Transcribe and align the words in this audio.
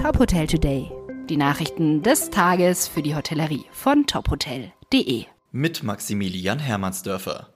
Top 0.00 0.18
Hotel 0.18 0.46
Today. 0.46 0.90
Die 1.28 1.36
Nachrichten 1.36 2.02
des 2.02 2.30
Tages 2.30 2.88
für 2.88 3.02
die 3.02 3.14
Hotellerie 3.14 3.66
von 3.70 4.06
tophotel.de. 4.06 5.24
Mit 5.52 5.82
Maximilian 5.82 6.58
Hermannsdörfer. 6.58 7.50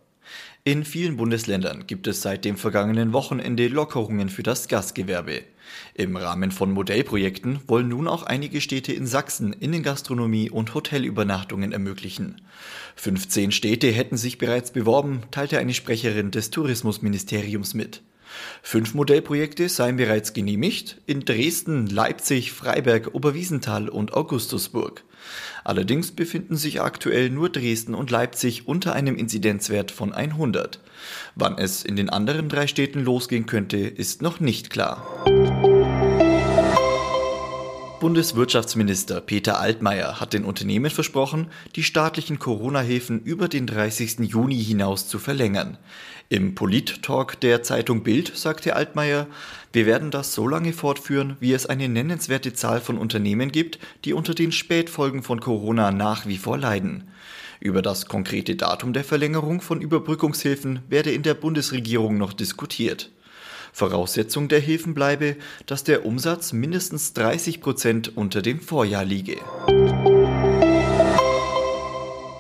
In 0.63 0.85
vielen 0.85 1.17
Bundesländern 1.17 1.87
gibt 1.87 2.07
es 2.07 2.21
seit 2.21 2.45
dem 2.45 2.59
vergangenen 2.59 3.15
Wochenende 3.15 3.69
Lockerungen 3.69 4.29
für 4.29 4.43
das 4.43 4.69
Gastgewerbe. 4.69 5.41
Im 5.95 6.17
Rahmen 6.17 6.51
von 6.51 6.71
Modellprojekten 6.71 7.61
wollen 7.67 7.89
nun 7.89 8.07
auch 8.07 8.25
einige 8.25 8.61
Städte 8.61 8.93
in 8.93 9.07
Sachsen 9.07 9.55
Innengastronomie 9.55 10.51
und 10.51 10.75
Hotelübernachtungen 10.75 11.73
ermöglichen. 11.73 12.43
15 12.97 13.53
Städte 13.53 13.91
hätten 13.91 14.19
sich 14.19 14.37
bereits 14.37 14.71
beworben, 14.71 15.23
teilte 15.31 15.59
eine 15.59 15.73
Sprecherin 15.73 16.31
des 16.31 16.51
Tourismusministeriums 16.51 17.73
mit. 17.73 18.03
Fünf 18.63 18.95
Modellprojekte 18.95 19.69
seien 19.69 19.97
bereits 19.97 20.33
genehmigt 20.33 21.01
in 21.07 21.25
Dresden, 21.25 21.87
Leipzig, 21.87 22.53
Freiberg, 22.53 23.15
Oberwiesenthal 23.15 23.89
und 23.89 24.15
Augustusburg. 24.15 25.05
Allerdings 25.65 26.13
befinden 26.13 26.57
sich 26.57 26.81
aktuell 26.81 27.31
nur 27.31 27.49
Dresden 27.49 27.95
und 27.95 28.11
Leipzig 28.11 28.69
unter 28.69 28.93
einem 28.93 29.17
Inzidenzwert 29.17 29.91
von 29.91 30.13
100. 30.13 30.81
Wann 31.35 31.59
es 31.59 31.85
in 31.85 31.97
den 31.97 32.11
anderen 32.11 32.49
drei 32.49 32.67
Städten 32.67 33.01
losgehen 33.01 33.47
könnte, 33.47 33.79
ist 33.79 34.23
noch 34.23 34.41
nicht 34.41 34.71
klar. 34.71 35.25
Bundeswirtschaftsminister 38.05 39.23
Peter 39.23 39.59
Altmaier 39.59 40.21
hat 40.21 40.35
den 40.35 40.45
Unternehmen 40.45 40.91
versprochen, 40.91 41.47
die 41.75 41.83
staatlichen 41.83 42.39
Corona-Hilfen 42.39 43.23
über 43.23 43.49
den 43.49 43.67
30. 43.67 44.19
Juni 44.31 44.63
hinaus 44.63 45.09
zu 45.09 45.19
verlängern. 45.19 45.79
Im 46.29 46.55
Polit-Talk 46.55 47.41
der 47.41 47.63
Zeitung 47.63 48.03
Bild 48.03 48.37
sagte 48.37 48.77
Altmaier, 48.77 49.27
wir 49.73 49.87
werden 49.87 50.11
das 50.11 50.35
so 50.35 50.47
lange 50.47 50.75
fortführen, 50.75 51.39
wie 51.41 51.55
es 51.55 51.65
eine 51.65 51.89
nennenswerte 51.89 52.53
Zahl 52.53 52.83
von 52.83 52.99
Unternehmen 52.99 53.51
gibt, 53.51 53.79
die 54.05 54.13
unter 54.13 54.35
den 54.35 54.53
Spätfolgen 54.53 55.23
von 55.23 55.41
Corona 55.41 55.91
nach 55.91 56.27
wie 56.27 56.37
vor 56.37 56.59
leiden. 56.59 57.05
Über 57.59 57.81
das 57.81 58.05
konkrete 58.05 58.55
Datum 58.55 58.93
der 58.93 59.05
Verlängerung 59.05 59.63
von 59.63 59.81
Überbrückungshilfen 59.81 60.81
werde 60.91 61.11
in 61.11 61.23
der 61.23 61.33
Bundesregierung 61.33 62.19
noch 62.19 62.35
diskutiert. 62.35 63.11
Voraussetzung 63.75 64.47
der 64.47 64.61
Hilfen 64.61 64.95
bleibe, 64.95 65.35
dass 65.67 65.83
der 65.83 66.07
Umsatz 66.07 66.53
mindestens 66.53 67.13
30 67.15 67.61
Prozent 67.61 68.17
unter 68.17 68.41
dem 68.41 68.61
Vorjahr 68.61 69.05
liege. 69.05 69.39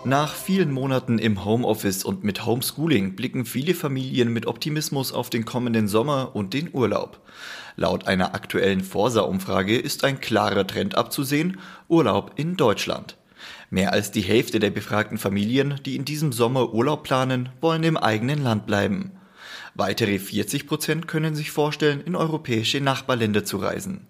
Nach 0.04 0.32
vielen 0.32 0.70
Monaten 0.70 1.18
im 1.18 1.44
Homeoffice 1.44 2.04
und 2.04 2.22
mit 2.22 2.46
Homeschooling 2.46 3.16
blicken 3.16 3.46
viele 3.46 3.74
Familien 3.74 4.32
mit 4.32 4.46
Optimismus 4.46 5.12
auf 5.12 5.28
den 5.28 5.44
kommenden 5.44 5.88
Sommer 5.88 6.36
und 6.36 6.54
den 6.54 6.70
Urlaub. 6.72 7.20
Laut 7.74 8.06
einer 8.06 8.36
aktuellen 8.36 8.84
Forsa-Umfrage 8.84 9.76
ist 9.76 10.04
ein 10.04 10.20
klarer 10.20 10.68
Trend 10.68 10.94
abzusehen, 10.94 11.58
Urlaub 11.88 12.30
in 12.36 12.56
Deutschland. 12.56 13.16
Mehr 13.70 13.92
als 13.92 14.12
die 14.12 14.20
Hälfte 14.20 14.60
der 14.60 14.70
befragten 14.70 15.18
Familien, 15.18 15.80
die 15.84 15.96
in 15.96 16.04
diesem 16.04 16.30
Sommer 16.30 16.72
Urlaub 16.72 17.02
planen, 17.02 17.48
wollen 17.60 17.82
im 17.82 17.96
eigenen 17.96 18.44
Land 18.44 18.66
bleiben. 18.66 19.10
Weitere 19.74 20.18
40 20.18 20.68
Prozent 20.68 21.08
können 21.08 21.34
sich 21.34 21.50
vorstellen, 21.50 22.00
in 22.00 22.14
europäische 22.14 22.80
Nachbarländer 22.80 23.44
zu 23.44 23.56
reisen. 23.56 24.06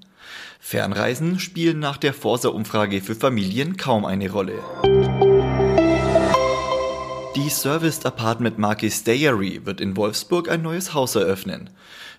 Fernreisen 0.61 1.39
spielen 1.39 1.79
nach 1.79 1.97
der 1.97 2.13
Forsa-Umfrage 2.13 3.01
für 3.01 3.15
Familien 3.15 3.77
kaum 3.77 4.05
eine 4.05 4.31
Rolle. 4.31 4.59
Die 7.37 7.49
Serviced 7.49 8.07
Apartment 8.07 8.59
Marke 8.59 8.91
Stayary 8.91 9.65
wird 9.65 9.81
in 9.81 9.97
Wolfsburg 9.97 10.51
ein 10.51 10.63
neues 10.63 10.95
Haus 10.95 11.15
eröffnen. 11.15 11.71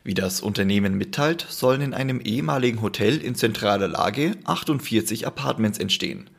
Wie 0.04 0.14
das 0.14 0.42
Unternehmen 0.42 0.96
mitteilt, 0.96 1.46
sollen 1.48 1.82
in 1.82 1.94
einem 1.94 2.20
ehemaligen 2.22 2.82
Hotel 2.82 3.18
in 3.18 3.36
zentraler 3.36 3.88
Lage 3.88 4.36
48 4.44 5.26
Apartments 5.26 5.80
entstehen. 5.80 6.30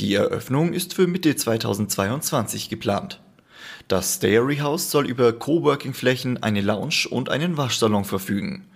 Die 0.00 0.14
Eröffnung 0.14 0.72
ist 0.72 0.94
für 0.94 1.06
Mitte 1.06 1.34
2022 1.34 2.68
geplant. 2.68 3.20
Das 3.88 4.14
Stayary 4.14 4.58
House 4.58 4.90
soll 4.90 5.06
über 5.06 5.32
Coworking-Flächen, 5.32 6.42
eine 6.42 6.60
Lounge 6.60 7.06
und 7.10 7.28
einen 7.28 7.56
Waschsalon 7.56 8.04
verfügen. 8.04 8.66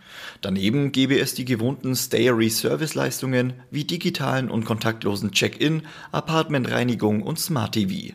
Daneben 0.40 0.92
gebe 0.92 1.18
es 1.18 1.34
die 1.34 1.44
gewohnten 1.44 1.94
Stayary 1.94 2.50
Serviceleistungen 2.50 3.54
wie 3.70 3.84
digitalen 3.84 4.50
und 4.50 4.64
kontaktlosen 4.64 5.32
Check-in, 5.32 5.82
Apartmentreinigung 6.12 7.22
und 7.22 7.38
Smart 7.38 7.72
TV. 7.72 8.14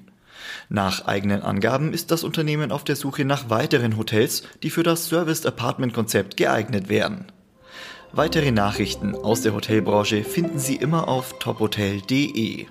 Nach 0.69 1.05
eigenen 1.05 1.41
Angaben 1.41 1.93
ist 1.93 2.11
das 2.11 2.23
Unternehmen 2.23 2.71
auf 2.71 2.83
der 2.83 2.95
Suche 2.95 3.25
nach 3.25 3.49
weiteren 3.49 3.97
Hotels, 3.97 4.43
die 4.63 4.69
für 4.69 4.83
das 4.83 5.07
Serviced 5.07 5.45
Apartment 5.45 5.93
Konzept 5.93 6.37
geeignet 6.37 6.89
wären. 6.89 7.25
Weitere 8.13 8.51
Nachrichten 8.51 9.15
aus 9.15 9.41
der 9.41 9.53
Hotelbranche 9.53 10.23
finden 10.23 10.59
Sie 10.59 10.75
immer 10.75 11.07
auf 11.07 11.39
tophotel.de. 11.39 12.67